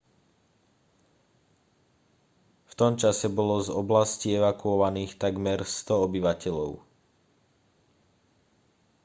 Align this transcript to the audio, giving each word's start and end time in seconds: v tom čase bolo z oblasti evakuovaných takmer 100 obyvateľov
v 2.65 2.73
tom 2.79 2.93
čase 3.01 3.27
bolo 3.37 3.55
z 3.61 3.69
oblasti 3.81 4.27
evakuovaných 4.39 5.11
takmer 5.23 5.59
100 5.65 6.05
obyvateľov 6.09 6.71